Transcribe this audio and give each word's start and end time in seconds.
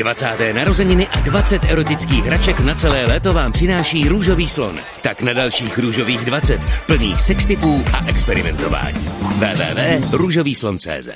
20. 0.00 0.52
narozeniny 0.52 1.08
a 1.08 1.20
20 1.20 1.64
erotických 1.64 2.24
hraček 2.24 2.60
na 2.60 2.74
celé 2.74 3.06
léto 3.06 3.32
vám 3.34 3.52
přináší 3.52 4.08
Růžový 4.08 4.48
slon. 4.48 4.78
Tak 5.02 5.22
na 5.22 5.32
dalších 5.32 5.78
Růžových 5.78 6.24
20, 6.24 6.60
plných 6.86 7.20
sextipů 7.20 7.84
a 7.92 8.06
experimentování. 8.06 9.10
www.růžovýslon.cz 9.38 11.08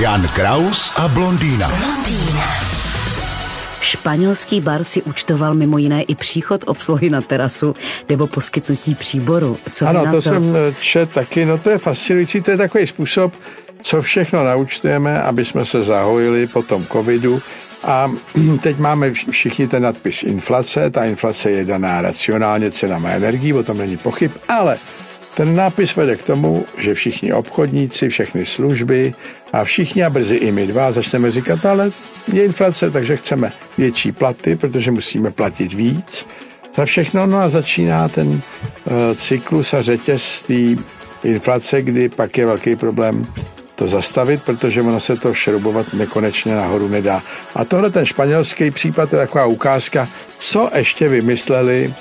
Jan 0.00 0.28
Kraus 0.28 0.92
a 0.96 1.08
blondýna. 1.08 1.72
Španělský 3.80 4.60
bar 4.60 4.84
si 4.84 5.02
účtoval 5.02 5.54
mimo 5.54 5.78
jiné 5.78 6.02
i 6.02 6.14
příchod 6.14 6.64
obsluhy 6.66 7.10
na 7.10 7.20
terasu 7.20 7.74
nebo 8.08 8.26
poskytnutí 8.26 8.94
příboru. 8.94 9.58
Co 9.70 9.86
ano, 9.86 10.04
to, 10.04 10.10
to 10.10 10.22
jsem 10.22 10.56
čet 10.80 11.10
taky, 11.10 11.44
no 11.44 11.58
to 11.58 11.70
je 11.70 11.78
fascinující, 11.78 12.40
to 12.40 12.50
je 12.50 12.56
takový 12.56 12.86
způsob, 12.86 13.32
co 13.82 14.02
všechno 14.02 14.44
naučtujeme, 14.44 15.22
aby 15.22 15.44
jsme 15.44 15.64
se 15.64 15.82
zahojili 15.82 16.46
po 16.46 16.62
tom 16.62 16.86
covidu. 16.92 17.42
A 17.82 18.12
teď 18.62 18.78
máme 18.78 19.12
všichni 19.30 19.68
ten 19.68 19.82
nadpis 19.82 20.22
inflace. 20.22 20.90
Ta 20.90 21.04
inflace 21.04 21.50
je 21.50 21.64
daná 21.64 22.02
racionálně 22.02 22.70
cenama 22.70 23.10
energii, 23.10 23.52
o 23.52 23.62
tom 23.62 23.78
není 23.78 23.96
pochyb, 23.96 24.30
ale 24.48 24.78
ten 25.34 25.56
nápis 25.56 25.96
vede 25.96 26.16
k 26.16 26.22
tomu, 26.22 26.64
že 26.78 26.94
všichni 26.94 27.32
obchodníci, 27.32 28.08
všechny 28.08 28.46
služby 28.46 29.14
a 29.52 29.64
všichni 29.64 30.04
a 30.04 30.10
brzy 30.10 30.36
i 30.36 30.52
my 30.52 30.66
dva 30.66 30.92
začneme 30.92 31.30
říkat, 31.30 31.66
ale 31.66 31.90
je 32.32 32.44
inflace, 32.44 32.90
takže 32.90 33.16
chceme 33.16 33.52
větší 33.78 34.12
platy, 34.12 34.56
protože 34.56 34.90
musíme 34.90 35.30
platit 35.30 35.72
víc 35.72 36.26
za 36.76 36.84
všechno. 36.84 37.26
No 37.26 37.38
a 37.38 37.48
začíná 37.48 38.08
ten 38.08 38.28
uh, 38.28 38.42
cyklus 39.16 39.74
a 39.74 39.82
řetěz 39.82 40.42
té 40.42 40.82
inflace, 41.24 41.82
kdy 41.82 42.08
pak 42.08 42.38
je 42.38 42.46
velký 42.46 42.76
problém 42.76 43.26
to 43.78 43.86
zastavit, 43.86 44.42
protože 44.42 44.82
ono 44.82 45.00
se 45.00 45.16
to 45.16 45.34
šroubovat 45.34 45.92
nekonečně 45.92 46.54
nahoru 46.54 46.88
nedá. 46.88 47.22
A 47.54 47.64
tohle 47.64 47.90
ten 47.90 48.06
španělský 48.06 48.70
případ 48.70 49.12
je 49.12 49.18
taková 49.18 49.46
ukázka, 49.46 50.08
co 50.38 50.70
ještě 50.74 51.08
vymysleli, 51.08 51.94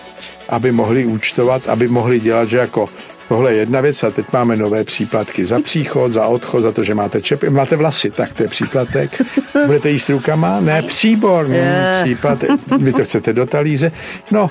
aby 0.49 0.71
mohli 0.71 1.05
účtovat, 1.05 1.69
aby 1.69 1.87
mohli 1.87 2.19
dělat, 2.19 2.49
že 2.49 2.57
jako 2.57 2.89
Tohle 3.27 3.53
je 3.53 3.59
jedna 3.59 3.81
věc 3.81 4.03
a 4.03 4.11
teď 4.11 4.25
máme 4.33 4.55
nové 4.55 4.83
příplatky 4.83 5.45
za 5.45 5.59
příchod, 5.59 6.13
za 6.13 6.27
odchod, 6.27 6.61
za 6.61 6.71
to, 6.71 6.83
že 6.83 6.95
máte 6.95 7.21
čepy, 7.21 7.49
máte 7.49 7.75
vlasy, 7.75 8.11
tak 8.11 8.33
to 8.33 8.43
je 8.43 8.49
příplatek. 8.49 9.21
Budete 9.65 9.89
jíst 9.89 10.09
rukama? 10.09 10.59
Ne, 10.59 10.81
příbor, 10.81 11.47
yeah. 11.51 12.03
příplatek. 12.03 12.49
Vy 12.79 12.93
to 12.93 13.03
chcete 13.03 13.33
do 13.33 13.45
talíře. 13.45 13.91
No, 14.31 14.49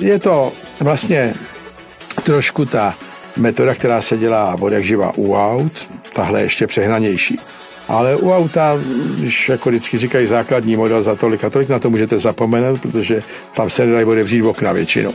je 0.00 0.18
to 0.18 0.52
vlastně 0.80 1.34
trošku 2.22 2.64
ta 2.64 2.94
metoda, 3.36 3.74
která 3.74 4.02
se 4.02 4.16
dělá 4.18 4.56
od 4.60 4.72
jak 4.72 4.84
živa 4.84 5.12
u 5.16 5.34
aut, 5.34 5.88
tahle 6.18 6.42
ještě 6.42 6.66
přehnanější. 6.66 7.38
Ale 7.88 8.16
u 8.16 8.32
auta, 8.32 8.78
když 9.18 9.48
jako 9.48 9.68
vždycky 9.68 9.98
říkají 9.98 10.26
základní 10.26 10.76
model 10.76 11.02
za 11.02 11.14
tolik 11.14 11.44
a 11.44 11.50
tolik, 11.50 11.68
na 11.68 11.78
to 11.78 11.90
můžete 11.90 12.18
zapomenout, 12.18 12.80
protože 12.80 13.22
tam 13.54 13.70
se 13.70 13.86
nedají 13.86 14.04
otevřít 14.04 14.42
okna 14.42 14.72
většinou. 14.72 15.14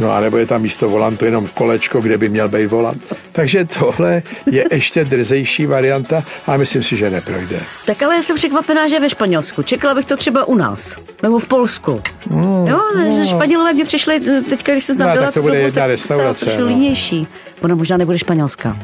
No 0.00 0.12
a 0.12 0.20
nebo 0.20 0.36
je 0.36 0.46
tam 0.46 0.62
místo 0.62 0.88
volantu 0.88 1.24
jenom 1.24 1.48
kolečko, 1.54 2.00
kde 2.00 2.18
by 2.18 2.28
měl 2.28 2.48
být 2.48 2.66
volant. 2.66 3.02
Takže 3.32 3.64
tohle 3.64 4.22
je 4.50 4.64
ještě 4.70 5.04
drzejší 5.04 5.66
varianta 5.66 6.22
a 6.46 6.56
myslím 6.56 6.82
si, 6.82 6.96
že 6.96 7.10
neprojde. 7.10 7.60
Tak 7.86 8.02
ale 8.02 8.14
já 8.16 8.22
jsem 8.22 8.36
překvapená, 8.36 8.88
že 8.88 8.94
je 8.94 9.00
ve 9.00 9.10
Španělsku. 9.10 9.62
Čekala 9.62 9.94
bych 9.94 10.06
to 10.06 10.16
třeba 10.16 10.44
u 10.44 10.54
nás. 10.54 10.96
Nebo 11.22 11.38
v 11.38 11.46
Polsku. 11.46 12.02
Mm, 12.30 12.66
jo, 12.66 12.80
mm. 12.96 13.26
Španělové 13.26 13.72
mě 13.72 13.84
přišli 13.84 14.20
teďka, 14.50 14.72
když 14.72 14.84
jsem 14.84 14.98
tam 14.98 15.08
no, 15.08 15.12
byla, 15.12 15.24
tak 15.24 15.34
to 15.34 15.42
bude 15.42 15.58
jedna 15.58 15.86
restaurace. 15.86 16.58
No. 16.58 16.66
línější. 16.66 17.26
Ona 17.60 17.74
možná 17.74 17.96
nebude 17.96 18.18
španělská. 18.18 18.76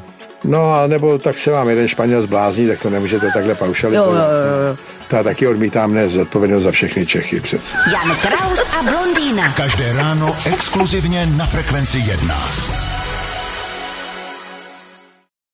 No 0.45 0.75
a 0.75 0.87
nebo 0.87 1.19
tak 1.19 1.39
se 1.39 1.51
vám 1.51 1.69
jeden 1.69 1.89
Španěl 1.89 2.23
zblázní, 2.23 2.69
tak 2.69 2.79
to 2.79 2.91
nemůžete 2.91 3.31
takhle 3.35 3.55
paušalizovat. 3.55 4.15
Jo, 4.15 4.21
jo, 4.21 4.69
jo. 4.69 4.77
Já 5.13 5.23
taky 5.23 5.47
odmítám 5.47 5.91
dnes 5.91 6.13
zodpovědnost 6.13 6.63
za 6.63 6.71
všechny 6.71 7.07
Čechy 7.07 7.41
přece. 7.41 7.77
Jan 7.93 8.17
Kraus 8.17 8.61
a 8.79 8.83
blondýna. 8.83 9.53
Každé 9.53 9.93
ráno 9.93 10.37
exkluzivně 10.53 11.27
na 11.27 11.47
Frekvenci 11.47 11.99
1. 11.99 12.35